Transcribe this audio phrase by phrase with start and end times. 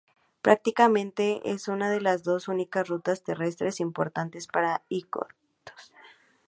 [0.41, 5.93] Prácticamente, es una de las dos únicas rutas terrestres importantes para Iquitos.